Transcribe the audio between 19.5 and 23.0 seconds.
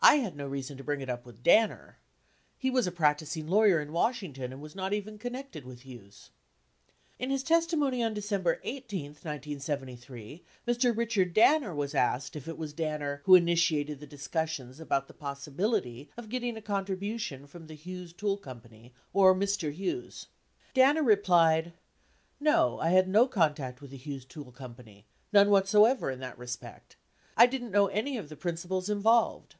Hughes." 47 Danner replied, "No. I